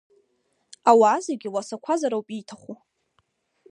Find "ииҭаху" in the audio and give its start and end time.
2.31-2.75